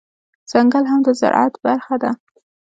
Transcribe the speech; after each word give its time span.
ځنګل 0.51 0.83
هم 0.91 0.99
د 1.07 1.09
زرعت 1.19 1.53
برخه 1.63 1.95
ده 2.03 2.11